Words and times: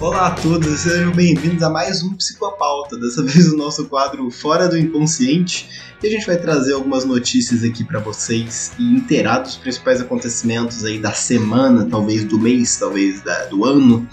Olá 0.00 0.28
a 0.28 0.30
todos, 0.30 0.80
sejam 0.80 1.12
bem-vindos 1.12 1.62
a 1.62 1.68
mais 1.68 2.02
um 2.02 2.14
Psicopauta, 2.14 2.96
dessa 2.96 3.20
vez 3.22 3.52
o 3.52 3.56
nosso 3.56 3.84
quadro 3.84 4.30
Fora 4.30 4.66
do 4.66 4.78
Inconsciente, 4.78 5.68
e 6.02 6.06
a 6.06 6.10
gente 6.10 6.26
vai 6.26 6.38
trazer 6.38 6.72
algumas 6.72 7.04
notícias 7.04 7.62
aqui 7.62 7.84
para 7.84 8.00
vocês 8.00 8.72
e 8.78 8.82
inteirar 8.82 9.40
dos 9.40 9.58
principais 9.58 10.00
acontecimentos 10.00 10.86
aí 10.86 10.98
da 10.98 11.12
semana, 11.12 11.84
talvez 11.84 12.24
do 12.24 12.38
mês, 12.38 12.78
talvez 12.78 13.20
da, 13.20 13.44
do 13.44 13.66
ano, 13.66 14.08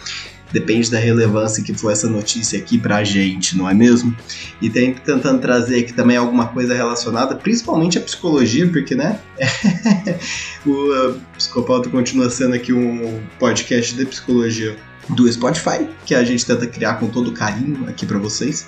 depende 0.52 0.92
da 0.92 1.00
relevância 1.00 1.64
que 1.64 1.74
for 1.74 1.90
essa 1.90 2.10
notícia 2.10 2.60
aqui 2.60 2.78
pra 2.78 3.02
gente, 3.06 3.58
não 3.58 3.70
é 3.70 3.74
mesmo? 3.74 4.14
E 4.62 4.70
tem 4.70 4.94
tentando 4.94 5.40
trazer 5.40 5.80
aqui 5.80 5.94
também 5.94 6.18
alguma 6.18 6.50
coisa 6.50 6.74
relacionada, 6.74 7.34
principalmente 7.34 7.98
à 7.98 8.02
psicologia, 8.02 8.68
porque, 8.68 8.94
né, 8.94 9.22
o 10.68 11.16
Psicopauta 11.38 11.90
continua 11.90 12.30
sendo 12.30 12.56
aqui 12.56 12.74
um 12.74 13.24
podcast 13.40 13.96
de 13.96 14.06
psicologia 14.06 14.76
do 15.10 15.32
Spotify, 15.32 15.88
que 16.06 16.14
a 16.14 16.24
gente 16.24 16.46
tenta 16.46 16.68
criar 16.68 16.96
com 16.96 17.08
todo 17.08 17.32
carinho 17.32 17.88
aqui 17.88 18.06
para 18.06 18.18
vocês. 18.18 18.68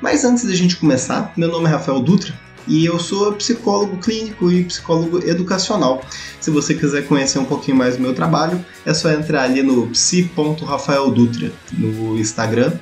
Mas 0.00 0.24
antes 0.24 0.44
da 0.44 0.54
gente 0.54 0.76
começar, 0.76 1.32
meu 1.36 1.48
nome 1.48 1.66
é 1.66 1.70
Rafael 1.70 2.00
Dutra 2.00 2.34
e 2.66 2.84
eu 2.84 2.98
sou 2.98 3.32
psicólogo 3.32 3.96
clínico 3.98 4.50
e 4.50 4.64
psicólogo 4.64 5.18
educacional. 5.26 6.04
Se 6.40 6.50
você 6.50 6.74
quiser 6.74 7.06
conhecer 7.06 7.38
um 7.38 7.44
pouquinho 7.44 7.76
mais 7.76 7.96
do 7.96 8.02
meu 8.02 8.14
trabalho, 8.14 8.64
é 8.84 8.94
só 8.94 9.10
entrar 9.10 9.42
ali 9.42 9.62
no 9.62 9.88
psi.rafaeldutra 9.88 11.52
no 11.72 12.18
Instagram, 12.18 12.72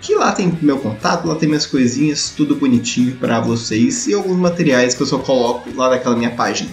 que 0.00 0.14
lá 0.14 0.32
tem 0.32 0.56
meu 0.60 0.78
contato, 0.78 1.26
lá 1.26 1.34
tem 1.34 1.48
minhas 1.48 1.66
coisinhas, 1.66 2.32
tudo 2.36 2.56
bonitinho 2.56 3.16
para 3.16 3.40
vocês 3.40 4.06
e 4.06 4.14
alguns 4.14 4.36
materiais 4.38 4.94
que 4.94 5.02
eu 5.02 5.06
só 5.06 5.18
coloco 5.18 5.70
lá 5.74 5.90
naquela 5.90 6.16
minha 6.16 6.30
página. 6.30 6.70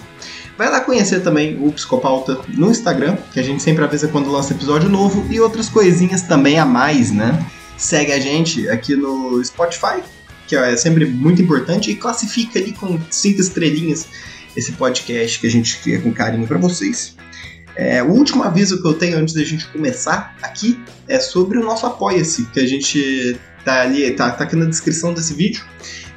Vai 0.56 0.70
lá 0.70 0.80
conhecer 0.80 1.20
também 1.20 1.58
o 1.60 1.72
Psicopauta 1.72 2.40
no 2.48 2.70
Instagram, 2.70 3.16
que 3.32 3.40
a 3.40 3.42
gente 3.42 3.62
sempre 3.62 3.84
avisa 3.84 4.08
quando 4.08 4.30
lança 4.30 4.52
episódio 4.52 4.88
novo 4.88 5.26
e 5.32 5.40
outras 5.40 5.68
coisinhas 5.68 6.22
também 6.22 6.58
a 6.58 6.66
mais, 6.66 7.10
né? 7.10 7.44
Segue 7.76 8.12
a 8.12 8.20
gente 8.20 8.68
aqui 8.68 8.94
no 8.94 9.42
Spotify, 9.42 10.02
que 10.46 10.54
é 10.54 10.76
sempre 10.76 11.06
muito 11.06 11.40
importante, 11.40 11.90
e 11.90 11.94
classifica 11.94 12.58
ali 12.58 12.72
com 12.72 12.98
cinco 13.10 13.40
estrelinhas 13.40 14.06
esse 14.54 14.72
podcast 14.72 15.40
que 15.40 15.46
a 15.46 15.50
gente 15.50 15.78
cria 15.78 16.00
com 16.00 16.12
carinho 16.12 16.46
para 16.46 16.58
vocês. 16.58 17.16
É, 17.74 18.02
o 18.02 18.10
último 18.10 18.42
aviso 18.42 18.82
que 18.82 18.86
eu 18.86 18.94
tenho 18.94 19.18
antes 19.18 19.34
da 19.34 19.42
gente 19.42 19.66
começar 19.68 20.36
aqui 20.42 20.78
é 21.08 21.18
sobre 21.18 21.58
o 21.58 21.64
nosso 21.64 21.86
Apoia-se, 21.86 22.44
que 22.46 22.60
a 22.60 22.66
gente 22.66 23.40
tá 23.64 23.80
ali, 23.80 24.10
tá, 24.10 24.30
tá 24.30 24.44
aqui 24.44 24.54
na 24.54 24.66
descrição 24.66 25.14
desse 25.14 25.32
vídeo, 25.32 25.64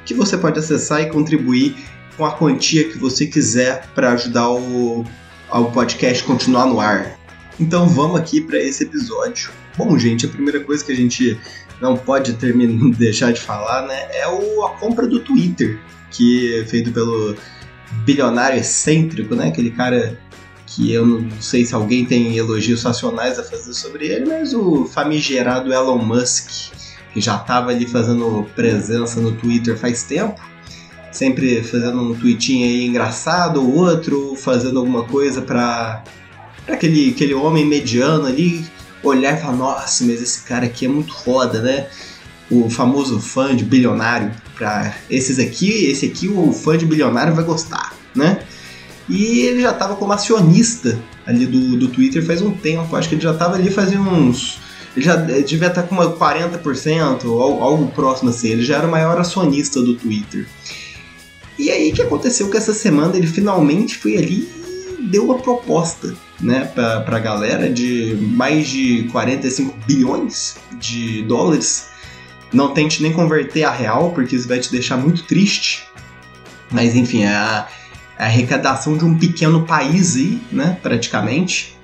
que 0.04 0.12
você 0.12 0.36
pode 0.36 0.58
acessar 0.58 1.00
e 1.00 1.06
contribuir 1.06 1.74
com 2.16 2.24
a 2.24 2.32
quantia 2.32 2.88
que 2.88 2.98
você 2.98 3.26
quiser 3.26 3.86
para 3.94 4.12
ajudar 4.12 4.50
o, 4.50 5.04
o 5.50 5.64
podcast 5.66 6.24
continuar 6.24 6.66
no 6.66 6.80
ar. 6.80 7.18
Então 7.60 7.88
vamos 7.88 8.18
aqui 8.18 8.40
para 8.40 8.58
esse 8.58 8.84
episódio. 8.84 9.50
Bom, 9.76 9.98
gente, 9.98 10.26
a 10.26 10.28
primeira 10.28 10.60
coisa 10.60 10.84
que 10.84 10.92
a 10.92 10.96
gente 10.96 11.38
não 11.80 11.96
pode 11.96 12.34
terminar, 12.34 12.90
deixar 12.96 13.32
de 13.32 13.40
falar, 13.40 13.86
né, 13.86 14.08
é 14.12 14.26
o, 14.28 14.64
a 14.64 14.70
compra 14.70 15.06
do 15.06 15.20
Twitter, 15.20 15.78
que 16.10 16.60
é 16.60 16.64
feito 16.64 16.90
pelo 16.92 17.36
bilionário 18.04 18.58
excêntrico, 18.58 19.34
né, 19.34 19.48
aquele 19.48 19.70
cara 19.70 20.18
que 20.66 20.92
eu 20.92 21.06
não 21.06 21.30
sei 21.40 21.64
se 21.64 21.74
alguém 21.74 22.04
tem 22.04 22.36
elogios 22.36 22.82
racionais 22.82 23.38
a 23.38 23.44
fazer 23.44 23.72
sobre 23.72 24.06
ele, 24.08 24.26
mas 24.26 24.52
o 24.52 24.84
famigerado 24.86 25.72
Elon 25.72 25.98
Musk, 25.98 26.72
que 27.12 27.20
já 27.20 27.36
estava 27.36 27.70
ali 27.70 27.86
fazendo 27.86 28.46
presença 28.54 29.20
no 29.20 29.32
Twitter 29.32 29.76
faz 29.76 30.02
tempo, 30.02 30.40
sempre 31.16 31.62
fazendo 31.62 32.00
um 32.00 32.14
tweetinho 32.14 32.66
aí 32.66 32.86
engraçado, 32.86 33.62
ou 33.62 33.74
outro 33.74 34.36
fazendo 34.36 34.78
alguma 34.78 35.04
coisa 35.04 35.40
para 35.40 36.04
aquele, 36.68 37.10
aquele 37.10 37.34
homem 37.34 37.64
mediano 37.64 38.26
ali 38.26 38.64
olhar 39.02 39.36
e 39.36 39.40
falar, 39.40 39.56
nossa, 39.56 40.04
mas 40.04 40.20
esse 40.20 40.42
cara 40.42 40.66
aqui 40.66 40.84
é 40.86 40.88
muito 40.88 41.14
foda, 41.14 41.60
né? 41.62 41.86
O 42.50 42.68
famoso 42.68 43.20
fã 43.20 43.54
de 43.54 43.64
bilionário. 43.64 44.30
Pra 44.54 44.94
esses 45.10 45.38
aqui, 45.38 45.86
esse 45.86 46.06
aqui 46.06 46.28
o 46.28 46.52
fã 46.52 46.78
de 46.78 46.86
bilionário 46.86 47.34
vai 47.34 47.44
gostar, 47.44 47.94
né? 48.14 48.40
E 49.08 49.40
ele 49.40 49.62
já 49.62 49.70
estava 49.70 49.96
como 49.96 50.12
acionista 50.12 50.98
ali 51.26 51.46
do, 51.46 51.76
do 51.76 51.88
Twitter 51.88 52.24
faz 52.24 52.42
um 52.42 52.50
tempo. 52.52 52.96
Acho 52.96 53.08
que 53.08 53.14
ele 53.14 53.22
já 53.22 53.32
estava 53.32 53.54
ali 53.54 53.70
fazendo 53.70 54.08
uns. 54.08 54.58
Ele 54.96 55.04
já 55.04 55.16
devia 55.16 55.68
estar 55.68 55.82
com 55.82 55.94
uma 55.94 56.10
40%, 56.10 57.26
ou 57.26 57.62
algo 57.62 57.86
próximo 57.92 58.30
assim. 58.30 58.48
Ele 58.48 58.64
já 58.64 58.78
era 58.78 58.88
o 58.88 58.90
maior 58.90 59.18
acionista 59.20 59.80
do 59.82 59.94
Twitter. 59.94 60.46
E 61.58 61.70
aí 61.70 61.92
que 61.92 62.02
aconteceu 62.02 62.50
que 62.50 62.56
essa 62.56 62.74
semana 62.74 63.16
ele 63.16 63.26
finalmente 63.26 63.96
foi 63.96 64.16
ali 64.16 64.48
e 64.98 65.02
deu 65.10 65.24
uma 65.24 65.38
proposta 65.38 66.14
né, 66.40 66.64
para 66.74 67.16
a 67.16 67.20
galera 67.20 67.72
de 67.72 68.16
mais 68.20 68.68
de 68.68 69.08
45 69.10 69.74
bilhões 69.86 70.56
de 70.78 71.22
dólares. 71.22 71.88
Não 72.52 72.72
tente 72.74 73.02
nem 73.02 73.12
converter 73.12 73.64
a 73.64 73.70
real, 73.70 74.12
porque 74.12 74.36
isso 74.36 74.46
vai 74.46 74.58
te 74.58 74.70
deixar 74.70 74.96
muito 74.96 75.24
triste. 75.24 75.84
Mas 76.70 76.94
enfim, 76.94 77.22
é 77.22 77.28
a, 77.28 77.68
é 78.18 78.24
a 78.24 78.26
arrecadação 78.26 78.96
de 78.96 79.04
um 79.04 79.16
pequeno 79.16 79.64
país 79.64 80.16
aí, 80.16 80.40
né, 80.52 80.78
praticamente. 80.82 81.74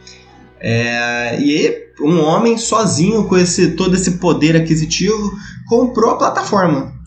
É, 0.61 1.39
e 1.41 1.89
um 2.01 2.21
homem 2.21 2.57
sozinho 2.57 3.25
com 3.25 3.37
esse 3.37 3.73
todo 3.73 3.97
esse 3.97 4.13
poder 4.13 4.55
aquisitivo 4.55 5.33
comprou 5.67 6.11
a 6.11 6.17
plataforma 6.17 7.02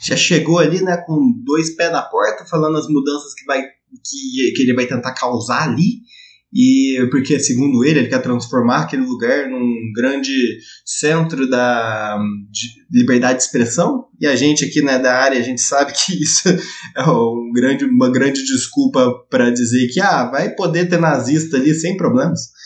já 0.00 0.16
chegou 0.16 0.58
ali, 0.58 0.82
né, 0.82 0.96
com 1.06 1.32
dois 1.44 1.74
pés 1.74 1.90
na 1.90 2.02
porta, 2.02 2.44
falando 2.46 2.78
as 2.78 2.88
mudanças 2.88 3.34
que, 3.34 3.44
vai, 3.44 3.62
que, 3.62 4.52
que 4.54 4.62
ele 4.62 4.74
vai 4.74 4.86
tentar 4.86 5.12
causar 5.12 5.64
ali. 5.64 6.02
E 6.50 7.06
porque, 7.10 7.38
segundo 7.38 7.84
ele, 7.84 7.98
ele 7.98 8.08
quer 8.08 8.22
transformar 8.22 8.78
aquele 8.78 9.02
lugar 9.02 9.50
num 9.50 9.92
grande 9.94 10.32
centro 10.82 11.48
da 11.48 12.18
de 12.50 12.68
liberdade 12.90 13.38
de 13.38 13.44
expressão. 13.44 14.06
E 14.18 14.26
a 14.26 14.34
gente 14.34 14.64
aqui 14.64 14.80
né, 14.80 14.98
da 14.98 15.14
área, 15.14 15.38
a 15.38 15.42
gente 15.42 15.60
sabe 15.60 15.92
que 15.92 16.14
isso 16.22 16.48
é 16.96 17.02
um 17.02 17.52
grande, 17.54 17.84
uma 17.84 18.10
grande 18.10 18.42
desculpa 18.44 19.12
para 19.28 19.50
dizer 19.50 19.88
que 19.88 20.00
ah, 20.00 20.30
vai 20.30 20.54
poder 20.54 20.88
ter 20.88 20.98
nazista 20.98 21.58
ali 21.58 21.74
sem 21.74 21.98
problemas 21.98 22.57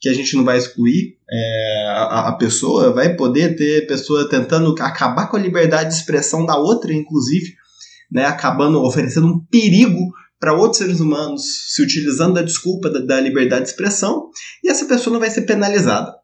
que 0.00 0.08
a 0.08 0.14
gente 0.14 0.36
não 0.36 0.44
vai 0.44 0.58
excluir 0.58 1.16
é, 1.30 1.86
a, 1.88 2.28
a, 2.28 2.32
pessoa, 2.32 2.92
vai 2.92 3.14
poder 3.16 3.56
ter 3.56 3.86
pessoa 3.86 4.28
tentando 4.28 4.74
acabar 4.80 5.26
com 5.26 5.36
a 5.36 5.40
liberdade 5.40 5.90
de 5.90 5.96
expressão 5.96 6.46
da 6.46 6.56
outra, 6.56 6.92
inclusive, 6.92 7.54
né, 8.10 8.24
acabando 8.24 8.82
oferecendo 8.82 9.26
um 9.26 9.40
perigo 9.50 10.12
para 10.38 10.54
outros 10.54 10.78
seres 10.78 11.00
humanos, 11.00 11.42
se 11.74 11.82
utilizando 11.82 12.34
da 12.34 12.42
desculpa 12.42 12.88
da, 12.88 13.00
da, 13.00 13.20
liberdade 13.20 13.64
de 13.64 13.70
expressão, 13.70 14.30
e 14.62 14.68
essa 14.68 14.86
pessoa 14.86 15.12
não 15.12 15.20
vai 15.20 15.30
ser 15.30 15.42
penalizada. 15.42 16.14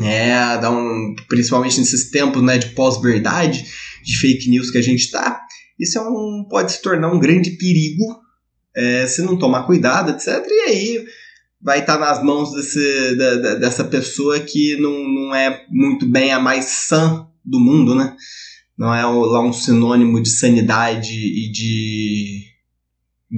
É, 0.00 0.56
dá 0.58 0.70
um, 0.70 1.14
principalmente 1.28 1.78
nesses 1.78 2.10
tempos 2.10 2.42
né, 2.42 2.56
de 2.56 2.68
pós-verdade, 2.68 3.66
de 4.02 4.16
fake 4.18 4.48
news 4.48 4.70
que 4.70 4.78
a 4.78 4.82
gente 4.82 5.00
está, 5.00 5.40
isso 5.78 5.98
é 5.98 6.00
um, 6.00 6.46
pode 6.48 6.72
se 6.72 6.82
tornar 6.82 7.12
um 7.12 7.20
grande 7.20 7.50
perigo 7.52 8.04
é, 8.74 9.06
se 9.06 9.22
não 9.22 9.38
tomar 9.38 9.64
cuidado, 9.64 10.10
etc. 10.10 10.44
E 10.48 10.60
aí 10.60 11.04
vai 11.60 11.80
estar 11.80 11.98
tá 11.98 12.00
nas 12.00 12.22
mãos 12.22 12.52
desse, 12.52 13.16
da, 13.16 13.34
da, 13.36 13.54
dessa 13.56 13.84
pessoa 13.84 14.38
que 14.40 14.76
não, 14.76 15.08
não 15.08 15.34
é 15.34 15.64
muito 15.70 16.06
bem 16.06 16.32
a 16.32 16.38
mais 16.38 16.64
sã 16.64 17.26
do 17.44 17.58
mundo, 17.58 17.94
né? 17.94 18.16
Não 18.76 18.94
é 18.94 19.04
lá 19.04 19.40
um 19.40 19.52
sinônimo 19.52 20.22
de 20.22 20.30
sanidade 20.30 21.14
e 21.14 21.50
de, 21.50 22.44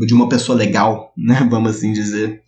de 0.07 0.15
uma 0.15 0.29
pessoa 0.29 0.57
legal, 0.57 1.13
né? 1.17 1.47
Vamos 1.51 1.77
assim 1.77 1.93
dizer. 1.93 2.43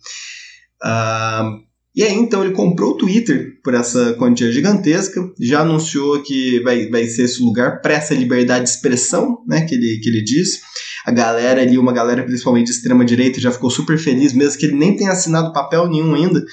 Uh, 0.83 1.63
e 1.95 2.03
aí, 2.03 2.13
então, 2.13 2.43
ele 2.43 2.53
comprou 2.53 2.91
o 2.91 2.97
Twitter 2.97 3.59
por 3.63 3.73
essa 3.73 4.13
quantia 4.13 4.51
gigantesca, 4.51 5.21
já 5.39 5.61
anunciou 5.61 6.21
que 6.23 6.59
vai, 6.61 6.89
vai 6.89 7.05
ser 7.05 7.23
esse 7.23 7.41
lugar 7.41 7.81
para 7.81 7.93
essa 7.93 8.13
liberdade 8.13 8.63
de 8.65 8.71
expressão, 8.71 9.37
né, 9.47 9.61
que 9.61 9.75
ele, 9.75 9.99
que 10.01 10.09
ele 10.09 10.23
diz 10.23 10.61
a 11.05 11.11
galera 11.11 11.61
ali, 11.61 11.77
uma 11.77 11.91
galera 11.91 12.23
principalmente 12.23 12.67
de 12.67 12.71
extrema 12.71 13.03
direita, 13.03 13.39
já 13.39 13.51
ficou 13.51 13.69
super 13.69 13.97
feliz, 13.97 14.33
mesmo 14.33 14.57
que 14.57 14.65
ele 14.65 14.75
nem 14.75 14.95
tenha 14.95 15.11
assinado 15.11 15.53
papel 15.53 15.87
nenhum 15.87 16.15
ainda. 16.15 16.43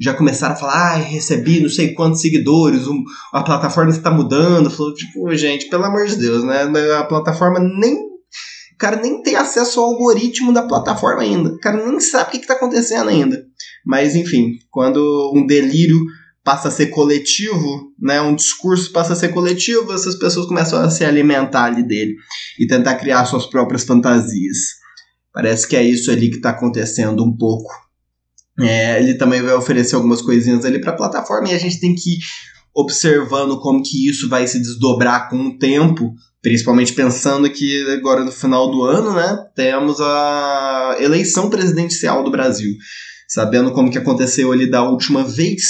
Já 0.00 0.14
começaram 0.14 0.54
a 0.54 0.56
falar, 0.56 0.92
ah, 0.92 0.96
recebi 0.96 1.60
não 1.60 1.68
sei 1.68 1.92
quantos 1.92 2.20
seguidores, 2.20 2.82
a 3.32 3.42
plataforma 3.42 3.90
está 3.90 4.10
mudando. 4.10 4.70
Falou, 4.70 4.94
tipo, 4.94 5.34
gente, 5.34 5.68
pelo 5.68 5.84
amor 5.84 6.06
de 6.06 6.16
Deus, 6.16 6.44
né? 6.44 6.62
A 6.96 7.04
plataforma 7.04 7.58
nem 7.58 8.07
o 8.78 8.80
cara 8.80 9.02
nem 9.02 9.20
tem 9.20 9.34
acesso 9.34 9.80
ao 9.80 9.86
algoritmo 9.86 10.52
da 10.52 10.62
plataforma 10.62 11.20
ainda. 11.20 11.48
O 11.48 11.58
cara 11.58 11.84
nem 11.84 11.98
sabe 11.98 12.28
o 12.28 12.30
que 12.30 12.36
está 12.36 12.54
acontecendo 12.54 13.10
ainda. 13.10 13.44
Mas, 13.84 14.14
enfim, 14.14 14.52
quando 14.70 15.32
um 15.34 15.44
delírio 15.44 15.98
passa 16.44 16.68
a 16.68 16.70
ser 16.70 16.86
coletivo, 16.86 17.92
né? 18.00 18.20
Um 18.20 18.36
discurso 18.36 18.92
passa 18.92 19.14
a 19.14 19.16
ser 19.16 19.30
coletivo, 19.30 19.92
essas 19.92 20.14
pessoas 20.14 20.46
começam 20.46 20.78
a 20.80 20.90
se 20.90 21.04
alimentar 21.04 21.64
ali 21.64 21.82
dele 21.82 22.14
e 22.56 22.68
tentar 22.68 22.94
criar 22.94 23.24
suas 23.24 23.46
próprias 23.46 23.82
fantasias. 23.82 24.76
Parece 25.32 25.66
que 25.66 25.74
é 25.74 25.82
isso 25.82 26.12
ali 26.12 26.30
que 26.30 26.36
está 26.36 26.50
acontecendo 26.50 27.24
um 27.24 27.36
pouco. 27.36 27.68
É, 28.60 29.02
ele 29.02 29.14
também 29.14 29.42
vai 29.42 29.54
oferecer 29.54 29.96
algumas 29.96 30.22
coisinhas 30.22 30.64
ali 30.64 30.80
para 30.80 30.92
a 30.92 30.96
plataforma 30.96 31.48
e 31.48 31.54
a 31.54 31.58
gente 31.58 31.80
tem 31.80 31.96
que 31.96 32.14
ir 32.14 32.18
observando 32.72 33.58
como 33.58 33.82
que 33.82 34.08
isso 34.08 34.28
vai 34.28 34.46
se 34.46 34.60
desdobrar 34.60 35.28
com 35.28 35.48
o 35.48 35.58
tempo, 35.58 36.14
principalmente 36.48 36.94
pensando 36.94 37.50
que 37.50 37.86
agora 37.90 38.24
no 38.24 38.32
final 38.32 38.70
do 38.70 38.82
ano, 38.82 39.12
né, 39.12 39.36
temos 39.54 40.00
a 40.00 40.96
eleição 40.98 41.50
presidencial 41.50 42.24
do 42.24 42.30
Brasil. 42.30 42.72
Sabendo 43.28 43.70
como 43.72 43.90
que 43.90 43.98
aconteceu 43.98 44.50
ali 44.50 44.70
da 44.70 44.82
última 44.82 45.22
vez, 45.22 45.62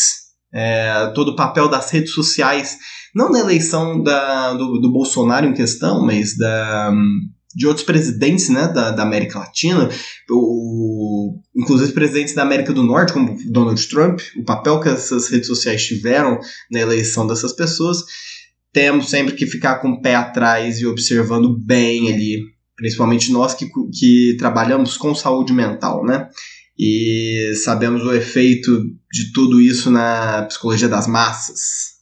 é, 0.55 1.11
todo 1.17 1.33
o 1.33 1.37
papel 1.37 1.69
das 1.69 1.91
redes 1.91 2.13
sociais, 2.13 2.77
não 3.13 3.29
na 3.29 3.41
eleição 3.41 4.01
da, 4.01 4.55
do, 4.55 4.79
do 4.79 4.93
Bolsonaro 4.93 5.47
em 5.47 5.53
questão, 5.53 6.07
mas 6.07 6.37
da, 6.37 6.93
de 7.57 7.67
outros 7.67 7.85
presidentes 7.85 8.49
né, 8.49 8.69
da, 8.69 8.93
da 8.93 9.03
América 9.03 9.41
Latina, 9.41 9.89
o, 10.31 11.41
inclusive 11.57 11.91
presidentes 11.91 12.37
da 12.37 12.43
América 12.43 12.73
do 12.73 12.85
Norte, 12.85 13.13
como 13.13 13.37
Donald 13.51 13.89
Trump, 13.89 14.21
o 14.37 14.45
papel 14.45 14.79
que 14.79 14.91
essas 14.91 15.29
redes 15.29 15.49
sociais 15.49 15.85
tiveram 15.85 16.39
na 16.71 16.79
eleição 16.79 17.27
dessas 17.27 17.53
pessoas, 17.53 18.05
temos 18.79 19.11
sempre 19.11 19.35
que 19.35 19.45
ficar 19.45 19.81
com 19.81 19.91
o 19.91 20.01
pé 20.01 20.15
atrás 20.15 20.79
e 20.79 20.87
observando 20.87 21.59
bem 21.59 22.13
ali, 22.13 22.45
principalmente 22.77 23.33
nós 23.33 23.53
que, 23.53 23.69
que 23.93 24.37
trabalhamos 24.39 24.97
com 24.97 25.13
saúde 25.17 25.53
mental, 25.53 26.07
né? 26.07 26.29
E 26.79 27.55
sabemos 27.65 28.05
o 28.05 28.15
efeito 28.15 28.81
de 29.11 29.33
tudo 29.35 29.61
isso 29.61 29.91
na 29.91 30.43
psicologia 30.43 30.87
das 30.87 31.09
massas. 31.09 31.99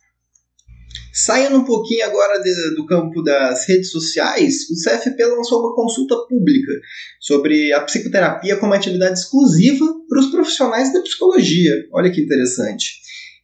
Saindo 1.14 1.56
um 1.56 1.64
pouquinho 1.64 2.04
agora 2.04 2.42
de, 2.42 2.74
do 2.74 2.84
campo 2.84 3.22
das 3.22 3.66
redes 3.66 3.90
sociais, 3.90 4.68
o 4.70 4.74
CFP 4.74 5.24
lançou 5.24 5.60
uma 5.60 5.74
consulta 5.74 6.14
pública 6.28 6.72
sobre 7.18 7.72
a 7.72 7.80
psicoterapia 7.80 8.58
como 8.58 8.74
atividade 8.74 9.18
exclusiva 9.18 9.86
para 10.06 10.20
os 10.20 10.26
profissionais 10.26 10.92
da 10.92 11.00
psicologia. 11.00 11.72
Olha 11.90 12.12
que 12.12 12.20
interessante. 12.20 13.00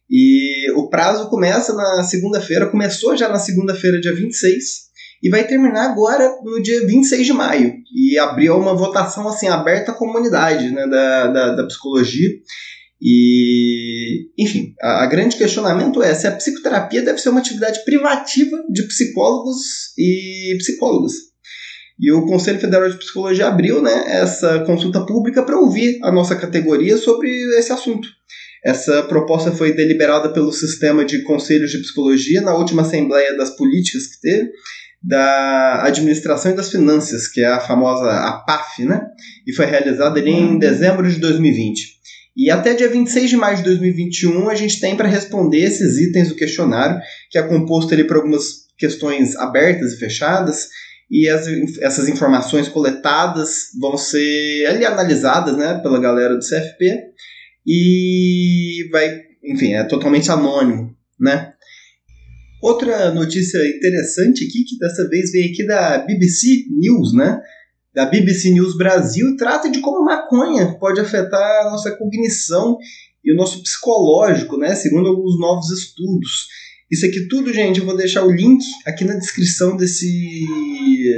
E 0.09 0.71
o 0.75 0.89
prazo 0.89 1.29
começa 1.29 1.73
na 1.73 2.03
segunda-feira, 2.03 2.69
começou 2.69 3.15
já 3.15 3.29
na 3.29 3.39
segunda-feira, 3.39 3.99
dia 3.99 4.13
26, 4.13 4.83
e 5.23 5.29
vai 5.29 5.47
terminar 5.47 5.89
agora 5.89 6.37
no 6.43 6.61
dia 6.61 6.85
26 6.85 7.25
de 7.25 7.33
maio. 7.33 7.73
E 7.95 8.17
abriu 8.17 8.57
uma 8.57 8.75
votação 8.75 9.27
assim 9.27 9.47
aberta 9.47 9.91
à 9.91 9.95
comunidade 9.95 10.69
né, 10.69 10.85
da, 10.87 11.27
da, 11.27 11.55
da 11.55 11.67
psicologia. 11.67 12.29
E, 13.01 14.29
enfim, 14.37 14.73
a, 14.81 15.03
a, 15.03 15.05
grande 15.07 15.35
questionamento 15.35 16.01
é 16.01 16.13
se 16.13 16.25
a 16.25 16.31
psicoterapia 16.31 17.01
deve 17.01 17.19
ser 17.19 17.29
uma 17.29 17.41
atividade 17.41 17.83
privativa 17.83 18.57
de 18.69 18.83
psicólogos 18.83 19.57
e 19.97 20.55
psicólogas. 20.57 21.13
E 21.99 22.11
o 22.11 22.25
Conselho 22.25 22.59
Federal 22.59 22.89
de 22.89 22.97
Psicologia 22.97 23.47
abriu 23.47 23.81
né, 23.81 24.05
essa 24.07 24.59
consulta 24.65 25.05
pública 25.05 25.43
para 25.43 25.59
ouvir 25.59 25.99
a 26.01 26.11
nossa 26.11 26.35
categoria 26.35 26.97
sobre 26.97 27.29
esse 27.57 27.71
assunto. 27.71 28.07
Essa 28.63 29.03
proposta 29.03 29.51
foi 29.51 29.73
deliberada 29.73 30.29
pelo 30.29 30.51
sistema 30.53 31.03
de 31.03 31.21
conselhos 31.23 31.71
de 31.71 31.79
psicologia 31.79 32.41
na 32.41 32.55
última 32.55 32.83
Assembleia 32.83 33.35
das 33.35 33.55
Políticas 33.55 34.07
que 34.07 34.21
teve, 34.21 34.51
da 35.03 35.83
Administração 35.83 36.53
e 36.53 36.55
das 36.55 36.71
Finanças, 36.71 37.27
que 37.27 37.41
é 37.41 37.47
a 37.47 37.59
famosa 37.59 38.09
APAF, 38.09 38.85
né? 38.85 39.05
E 39.45 39.53
foi 39.53 39.65
realizada 39.65 40.17
ali 40.17 40.31
em 40.31 40.57
dezembro 40.57 41.09
de 41.09 41.19
2020. 41.19 41.93
E 42.37 42.49
até 42.49 42.73
dia 42.73 42.87
26 42.87 43.29
de 43.29 43.37
maio 43.37 43.57
de 43.57 43.63
2021 43.63 44.49
a 44.49 44.55
gente 44.55 44.79
tem 44.79 44.95
para 44.95 45.09
responder 45.09 45.59
esses 45.59 45.99
itens 45.99 46.29
do 46.29 46.35
questionário, 46.35 47.01
que 47.29 47.37
é 47.37 47.43
composto 47.43 47.93
ali 47.93 48.05
por 48.05 48.15
algumas 48.15 48.63
questões 48.77 49.35
abertas 49.35 49.93
e 49.93 49.97
fechadas, 49.97 50.69
e 51.11 51.27
as, 51.27 51.47
essas 51.79 52.07
informações 52.07 52.69
coletadas 52.69 53.67
vão 53.79 53.97
ser 53.97 54.65
ali 54.67 54.85
analisadas 54.85 55.55
né, 55.57 55.79
pela 55.83 55.99
galera 55.99 56.35
do 56.35 56.39
CFP 56.39 57.11
e 57.65 58.89
vai, 58.91 59.21
enfim, 59.43 59.73
é 59.73 59.83
totalmente 59.83 60.31
anônimo, 60.31 60.95
né? 61.19 61.53
Outra 62.61 63.11
notícia 63.11 63.59
interessante 63.75 64.45
aqui, 64.45 64.63
que 64.63 64.77
dessa 64.77 65.07
vez 65.09 65.31
vem 65.31 65.51
aqui 65.51 65.65
da 65.65 65.97
BBC 65.99 66.65
News, 66.69 67.13
né? 67.13 67.41
da 67.93 68.05
BBC 68.05 68.49
News 68.49 68.75
Brasil 68.75 69.37
trata 69.37 69.69
de 69.69 69.79
como 69.79 70.01
a 70.01 70.15
maconha 70.15 70.77
pode 70.79 70.99
afetar 70.99 71.61
a 71.61 71.69
nossa 71.69 71.91
cognição 71.91 72.77
e 73.23 73.31
o 73.31 73.35
nosso 73.35 73.61
psicológico, 73.61 74.57
né? 74.57 74.73
Segundo 74.73 75.07
alguns 75.07 75.39
novos 75.39 75.69
estudos. 75.69 76.47
Isso 76.93 77.07
aqui 77.07 77.27
tudo, 77.27 77.51
gente, 77.51 77.79
eu 77.79 77.85
vou 77.85 77.97
deixar 77.97 78.23
o 78.23 78.31
link 78.31 78.63
aqui 78.85 79.03
na 79.03 79.15
descrição 79.15 79.75
desse 79.75 80.45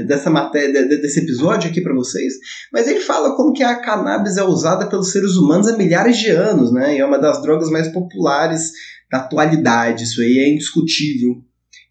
dessa 0.07 0.29
matéria, 0.29 0.87
desse 0.87 1.19
episódio 1.19 1.69
aqui 1.69 1.81
para 1.81 1.93
vocês. 1.93 2.33
Mas 2.71 2.87
ele 2.87 3.01
fala 3.01 3.35
como 3.35 3.51
que 3.51 3.61
a 3.61 3.75
cannabis 3.75 4.37
é 4.37 4.43
usada 4.43 4.87
pelos 4.87 5.11
seres 5.11 5.35
humanos 5.35 5.67
há 5.67 5.77
milhares 5.77 6.17
de 6.17 6.29
anos, 6.29 6.71
né? 6.71 6.95
E 6.95 6.99
é 6.99 7.05
uma 7.05 7.19
das 7.19 7.41
drogas 7.41 7.69
mais 7.69 7.89
populares 7.89 8.71
da 9.11 9.17
atualidade. 9.17 10.05
Isso 10.05 10.21
aí 10.21 10.39
é 10.39 10.49
indiscutível 10.49 11.43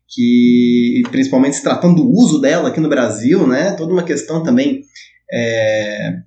que 0.09 1.03
principalmente 1.11 1.57
se 1.57 1.63
tratando 1.63 1.97
do 1.97 2.09
uso 2.09 2.41
dela 2.41 2.71
aqui 2.71 2.81
no 2.81 2.89
Brasil, 2.89 3.47
né, 3.47 3.73
toda 3.73 3.93
uma 3.93 4.05
questão 4.05 4.43
também 4.43 4.83
é, 5.31 6.21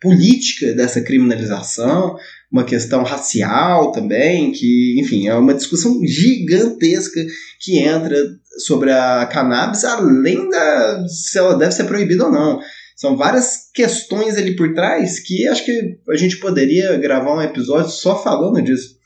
política 0.00 0.74
dessa 0.74 1.00
criminalização, 1.00 2.16
uma 2.50 2.64
questão 2.64 3.04
racial 3.04 3.92
também, 3.92 4.50
que, 4.50 5.00
enfim, 5.00 5.28
é 5.28 5.34
uma 5.34 5.54
discussão 5.54 6.00
gigantesca 6.04 7.24
que 7.60 7.78
entra 7.78 8.16
sobre 8.58 8.90
a 8.90 9.24
cannabis, 9.26 9.84
além 9.84 10.48
da 10.50 11.06
se 11.06 11.38
ela 11.38 11.54
deve 11.54 11.72
ser 11.72 11.84
proibida 11.84 12.24
ou 12.24 12.32
não. 12.32 12.60
São 12.96 13.16
várias 13.16 13.70
questões 13.72 14.36
ali 14.36 14.56
por 14.56 14.74
trás 14.74 15.20
que 15.20 15.46
acho 15.46 15.64
que 15.64 15.98
a 16.10 16.16
gente 16.16 16.38
poderia 16.38 16.98
gravar 16.98 17.34
um 17.34 17.40
episódio 17.40 17.90
só 17.90 18.20
falando 18.20 18.60
disso. 18.60 18.98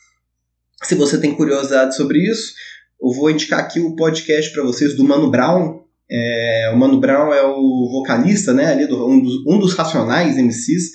Se 0.82 0.94
você 0.94 1.18
tem 1.18 1.34
curiosidade 1.34 1.94
sobre 1.94 2.18
isso, 2.18 2.54
eu 3.00 3.12
vou 3.12 3.30
indicar 3.30 3.60
aqui 3.60 3.78
o 3.78 3.94
podcast 3.94 4.52
para 4.52 4.64
vocês 4.64 4.96
do 4.96 5.04
Mano 5.04 5.30
Brown. 5.30 5.84
É, 6.10 6.70
o 6.74 6.76
Mano 6.76 6.98
Brown 6.98 7.32
é 7.32 7.42
o 7.46 7.88
vocalista, 7.90 8.52
né, 8.52 8.72
ali 8.72 8.86
do, 8.86 9.06
um, 9.06 9.20
dos, 9.22 9.46
um 9.46 9.58
dos 9.58 9.74
Racionais 9.74 10.36
MCs. 10.36 10.90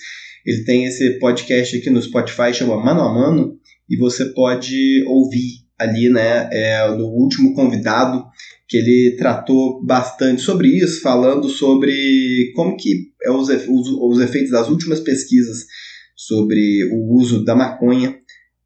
Ele 0.49 0.63
tem 0.63 0.85
esse 0.85 1.19
podcast 1.19 1.77
aqui 1.77 1.91
no 1.91 2.01
Spotify, 2.01 2.51
chama 2.51 2.83
Mano 2.83 3.01
a 3.01 3.13
Mano, 3.13 3.59
e 3.87 3.95
você 3.95 4.25
pode 4.33 5.03
ouvir 5.05 5.59
ali, 5.77 6.09
né, 6.09 6.49
é, 6.51 6.87
no 6.87 7.05
último 7.05 7.53
convidado, 7.53 8.25
que 8.67 8.77
ele 8.77 9.15
tratou 9.15 9.85
bastante 9.85 10.41
sobre 10.41 10.69
isso, 10.69 11.01
falando 11.01 11.47
sobre 11.47 12.51
como 12.55 12.75
que 12.75 13.11
é 13.21 13.29
os, 13.29 13.47
os, 13.47 13.89
os 13.89 14.19
efeitos 14.19 14.49
das 14.49 14.69
últimas 14.69 14.99
pesquisas 14.99 15.67
sobre 16.15 16.83
o 16.91 17.15
uso 17.15 17.45
da 17.45 17.55
maconha 17.55 18.17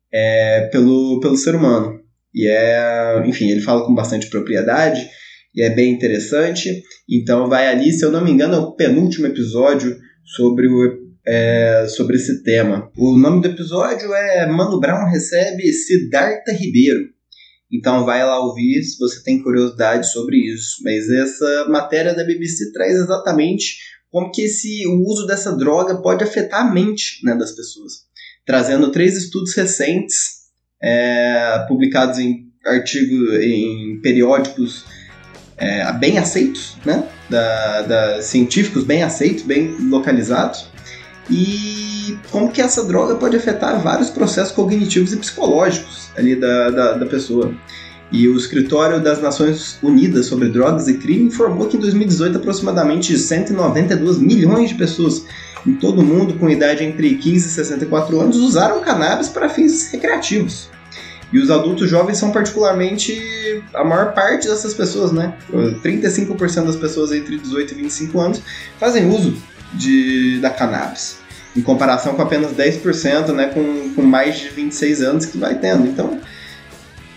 é, 0.10 0.70
pelo, 0.72 1.20
pelo 1.20 1.36
ser 1.36 1.54
humano. 1.54 2.00
E 2.34 2.48
é, 2.48 3.22
enfim, 3.26 3.50
ele 3.50 3.60
fala 3.60 3.86
com 3.86 3.94
bastante 3.94 4.30
propriedade 4.30 5.06
e 5.54 5.62
é 5.62 5.70
bem 5.70 5.92
interessante. 5.92 6.82
Então 7.10 7.50
vai 7.50 7.68
ali, 7.68 7.92
se 7.92 8.06
eu 8.06 8.12
não 8.12 8.24
me 8.24 8.32
engano, 8.32 8.56
é 8.56 8.60
o 8.60 8.72
penúltimo 8.72 9.28
episódio 9.28 9.98
sobre 10.24 10.68
o 10.68 11.03
é, 11.26 11.86
sobre 11.88 12.18
esse 12.18 12.44
tema. 12.44 12.92
O 12.98 13.18
nome 13.18 13.42
do 13.42 13.48
episódio 13.48 14.14
é 14.14 14.46
Mano 14.48 14.80
Brown 14.80 15.10
recebe 15.10 15.72
Siddhartha 15.72 16.52
Ribeiro. 16.52 17.10
Então 17.72 18.06
vai 18.06 18.24
lá 18.24 18.40
ouvir 18.40 18.84
se 18.84 18.98
você 19.00 19.24
tem 19.24 19.42
curiosidade 19.42 20.12
sobre 20.12 20.38
isso. 20.38 20.78
Mas 20.84 21.10
essa 21.10 21.68
matéria 21.70 22.14
da 22.14 22.24
BBC 22.24 22.72
traz 22.72 22.96
exatamente 22.96 23.78
como 24.12 24.32
que 24.32 24.44
esse, 24.44 24.86
o 24.86 25.02
uso 25.08 25.26
dessa 25.26 25.58
droga 25.58 25.96
pode 26.02 26.24
afetar 26.24 26.68
a 26.68 26.72
mente 26.72 27.20
né, 27.24 27.36
das 27.36 27.52
pessoas. 27.52 28.04
Trazendo 28.46 28.92
três 28.92 29.18
estudos 29.18 29.56
recentes 29.56 30.44
é, 30.82 31.66
publicados 31.68 32.20
em 32.20 32.52
artigos, 32.66 33.40
em 33.42 34.00
periódicos 34.02 34.86
é, 35.58 35.92
bem 35.94 36.18
aceitos, 36.18 36.76
né? 36.86 37.08
Da, 37.30 37.82
da, 37.82 38.22
científicos 38.22 38.84
bem 38.84 39.02
aceitos, 39.02 39.44
bem 39.44 39.76
localizados, 39.90 40.68
e 41.30 42.18
como 42.32 42.52
que 42.52 42.62
essa 42.62 42.84
droga 42.84 43.16
pode 43.16 43.38
afetar 43.38 43.82
vários 43.82 44.10
processos 44.10 44.54
cognitivos 44.54 45.14
e 45.14 45.18
psicológicos 45.18 46.10
ali 46.18 46.36
da, 46.36 46.70
da, 46.70 46.94
da 46.94 47.06
pessoa. 47.06 47.54
E 48.12 48.28
o 48.28 48.38
Escritório 48.38 49.02
das 49.02 49.22
Nações 49.22 49.80
Unidas 49.82 50.28
sobre 50.28 50.50
Drogas 50.50 50.88
e 50.88 50.96
Crime 50.96 51.26
informou 51.26 51.68
que 51.68 51.78
em 51.78 51.80
2018 51.80 52.38
aproximadamente 52.38 53.18
192 53.18 54.20
milhões 54.20 54.70
de 54.70 54.76
pessoas 54.76 55.26
em 55.66 55.74
todo 55.74 56.02
o 56.02 56.06
mundo 56.06 56.36
com 56.36 56.50
idade 56.50 56.84
entre 56.84 57.16
15 57.16 57.48
e 57.48 57.50
64 57.50 58.20
anos 58.20 58.38
usaram 58.38 58.82
cannabis 58.82 59.30
para 59.30 59.50
fins 59.50 59.92
recreativos. 59.92 60.70
E 61.32 61.40
os 61.40 61.50
adultos 61.50 61.90
jovens 61.90 62.20
são 62.20 62.32
particularmente 62.32 63.64
a 63.74 63.84
maior 63.84 64.14
parte 64.14 64.48
dessas 64.48 64.76
pessoas, 64.76 65.12
né? 65.12 65.36
35% 65.52 66.66
das 66.66 66.76
pessoas 66.76 67.12
entre 67.12 67.40
18 67.40 67.74
e 67.74 67.78
25 67.78 68.20
anos 68.20 68.42
fazem 68.80 69.10
uso 69.10 69.36
de, 69.74 70.40
da 70.40 70.50
cannabis. 70.50 71.18
Em 71.56 71.62
comparação 71.62 72.16
com 72.16 72.22
apenas 72.22 72.52
10%, 72.52 73.32
né? 73.34 73.48
Com, 73.48 73.94
com 73.94 74.02
mais 74.02 74.40
de 74.40 74.50
26 74.50 75.02
anos 75.02 75.26
que 75.26 75.38
vai 75.38 75.56
tendo. 75.56 75.88
Então, 75.88 76.20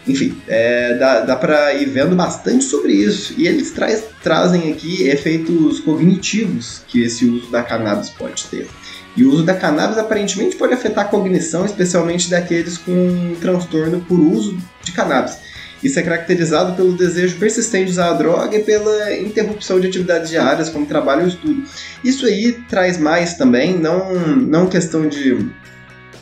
enfim, 0.06 0.40
é, 0.46 0.94
dá, 0.94 1.20
dá 1.20 1.36
para 1.36 1.74
ir 1.74 1.86
vendo 1.86 2.14
bastante 2.14 2.64
sobre 2.64 2.92
isso. 2.92 3.34
E 3.36 3.46
eles 3.46 3.70
traz, 3.70 4.04
trazem 4.22 4.70
aqui 4.72 5.08
efeitos 5.08 5.80
cognitivos 5.80 6.82
que 6.86 7.02
esse 7.02 7.24
uso 7.24 7.50
da 7.50 7.62
cannabis 7.62 8.10
pode 8.10 8.44
ter. 8.44 8.68
E 9.16 9.24
o 9.24 9.32
uso 9.32 9.44
da 9.44 9.54
cannabis 9.54 9.96
aparentemente 9.96 10.56
pode 10.56 10.74
afetar 10.74 11.06
a 11.06 11.08
cognição, 11.08 11.64
especialmente 11.64 12.28
daqueles 12.28 12.76
com 12.76 13.34
transtorno 13.40 14.00
por 14.02 14.20
uso 14.20 14.58
de 14.84 14.92
cannabis. 14.92 15.38
Isso 15.82 15.98
é 15.98 16.02
caracterizado 16.02 16.74
pelo 16.74 16.96
desejo 16.96 17.36
persistente 17.36 17.86
de 17.86 17.90
usar 17.92 18.10
a 18.10 18.14
droga 18.14 18.56
e 18.56 18.62
pela 18.62 19.14
interrupção 19.16 19.78
de 19.78 19.86
atividades 19.86 20.30
diárias, 20.30 20.68
como 20.68 20.86
trabalho 20.86 21.22
ou 21.22 21.28
estudo. 21.28 21.62
Isso 22.02 22.26
aí 22.26 22.52
traz 22.68 22.98
mais 22.98 23.34
também, 23.34 23.78
não, 23.78 24.14
não 24.36 24.66
questão 24.66 25.08
de, 25.08 25.36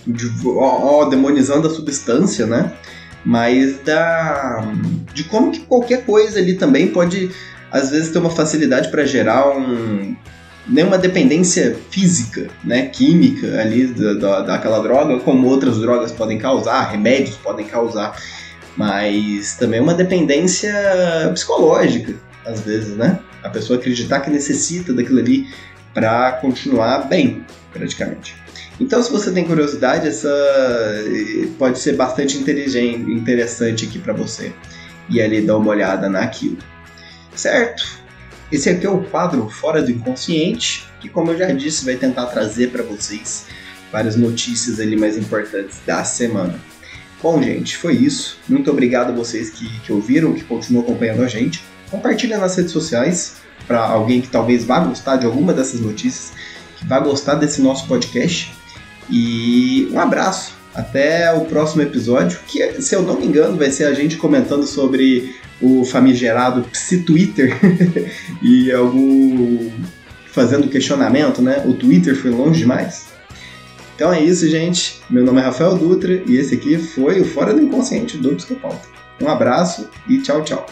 de 0.07 0.31
ó, 0.47 1.03
ó, 1.03 1.05
demonizando 1.07 1.69
a 1.69 1.71
substância, 1.71 2.47
né? 2.47 2.73
mas 3.25 3.79
da 3.79 4.63
de 5.15 5.25
como 5.25 5.51
que 5.51 5.61
qualquer 5.61 6.05
coisa 6.05 6.39
ali 6.39 6.55
também 6.55 6.89
pode 6.89 7.31
às 7.73 7.91
vezes 7.91 8.11
ter 8.11 8.19
uma 8.19 8.31
facilidade 8.31 8.91
para 8.91 9.07
gerar 9.07 9.49
um 9.57 10.15
nenhuma 10.67 10.97
dependência 10.97 11.77
física, 11.91 12.49
né, 12.63 12.87
química 12.87 13.61
ali 13.61 13.87
da, 13.87 14.15
da, 14.15 14.41
daquela 14.41 14.81
droga, 14.81 15.19
como 15.21 15.47
outras 15.47 15.79
drogas 15.79 16.11
podem 16.11 16.39
causar, 16.39 16.91
remédios 16.91 17.37
podem 17.37 17.67
causar, 17.67 18.17
mas 18.77 19.57
também 19.57 19.81
uma 19.81 19.95
dependência 19.95 20.73
psicológica, 21.33 22.15
às 22.45 22.61
vezes, 22.61 22.97
né? 22.97 23.19
A 23.43 23.49
pessoa 23.49 23.79
acreditar 23.79 24.21
que 24.21 24.31
necessita 24.31 24.93
daquilo 24.93 25.19
ali 25.19 25.49
para 25.93 26.33
continuar 26.33 27.09
bem, 27.09 27.45
praticamente. 27.73 28.35
Então, 28.81 29.03
se 29.03 29.11
você 29.11 29.31
tem 29.31 29.45
curiosidade, 29.45 30.09
essa 30.09 30.29
pode 31.59 31.79
ser 31.79 31.95
bastante 31.95 32.37
inteligente, 32.37 33.11
interessante 33.11 33.85
aqui 33.85 33.99
para 33.99 34.13
você 34.13 34.53
e 35.09 35.21
ali 35.21 35.41
dar 35.41 35.57
uma 35.57 35.71
olhada 35.71 36.09
naquilo. 36.09 36.59
Certo? 37.35 37.85
Esse 38.51 38.71
aqui 38.71 38.87
é 38.87 38.91
o 38.91 39.03
quadro 39.05 39.49
Fora 39.49 39.83
do 39.83 39.91
Inconsciente, 39.91 40.89
que, 41.01 41.09
como 41.09 41.31
eu 41.31 41.39
já 41.39 41.47
disse, 41.53 41.85
vai 41.85 41.97
tentar 41.97 42.27
trazer 42.27 42.71
para 42.71 42.83
vocês 42.83 43.47
várias 43.93 44.17
notícias 44.17 44.81
ali 44.81 44.97
mais 44.97 45.17
importantes 45.17 45.79
da 45.87 46.03
semana. 46.03 46.59
Bom, 47.23 47.43
gente, 47.43 47.77
foi 47.77 47.95
isso. 47.95 48.39
Muito 48.49 48.71
obrigado 48.71 49.11
a 49.11 49.15
vocês 49.15 49.51
que, 49.51 49.69
que 49.81 49.93
ouviram, 49.93 50.33
que 50.35 50.45
continuam 50.45 50.85
acompanhando 50.85 51.23
a 51.23 51.29
gente. 51.29 51.63
Compartilha 51.91 52.39
nas 52.39 52.57
redes 52.57 52.73
sociais 52.73 53.37
para 53.67 53.81
alguém 53.81 54.21
que 54.21 54.29
talvez 54.29 54.65
vá 54.65 54.81
gostar 54.81 55.17
de 55.17 55.25
alguma 55.25 55.53
dessas 55.53 55.81
notícias, 55.81 56.33
que 56.77 56.87
vá 56.87 57.01
gostar 57.01 57.37
desse 57.37 57.63
nosso 57.63 57.87
podcast. 57.87 58.53
E 59.11 59.89
um 59.91 59.99
abraço. 59.99 60.55
Até 60.75 61.33
o 61.33 61.43
próximo 61.43 61.83
episódio, 61.83 62.41
que 62.49 62.83
se 62.83 62.97
eu 62.97 63.03
não 63.03 63.19
me 63.21 63.27
engano 63.27 63.57
vai 63.57 63.71
ser 63.71 63.85
a 63.85 63.95
gente 63.95 64.17
comentando 64.17 64.67
sobre 64.67 65.37
o 65.63 65.85
famigerado 65.85 66.63
Psi-Twitter 66.63 67.57
e 68.43 68.73
algum 68.73 69.71
fazendo 70.27 70.69
questionamento, 70.69 71.41
né? 71.41 71.63
O 71.65 71.75
Twitter 71.75 72.17
foi 72.17 72.33
longe 72.33 72.59
demais. 72.59 73.07
Então 73.95 74.13
é 74.13 74.21
isso, 74.21 74.49
gente. 74.49 75.01
Meu 75.09 75.25
nome 75.25 75.41
é 75.41 75.45
Rafael 75.45 75.77
Dutra 75.77 76.23
e 76.27 76.37
esse 76.37 76.55
aqui 76.55 76.77
foi 76.79 77.21
o 77.21 77.25
Fora 77.25 77.55
do 77.55 77.63
Inconsciente 77.63 78.19
do 78.19 78.35
Psicopauta. 78.35 78.89
Um 79.21 79.29
abraço 79.29 79.89
e 80.09 80.19
tchau, 80.19 80.43
tchau. 80.43 80.67